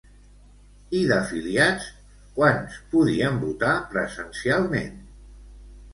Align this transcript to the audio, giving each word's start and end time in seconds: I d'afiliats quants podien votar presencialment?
I 0.99 1.01
d'afiliats 1.11 1.91
quants 2.39 2.79
podien 2.95 3.39
votar 3.45 3.77
presencialment? 3.93 5.01